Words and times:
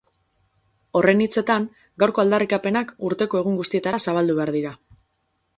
Horren 0.99 1.21
hitzetan, 1.25 1.67
gaurko 2.03 2.25
aldarrikapenak 2.25 2.95
urteko 3.11 3.45
egun 3.45 3.63
guztietara 3.63 4.01
zabaldu 4.07 4.39
behar 4.41 4.57
dira. 4.61 4.77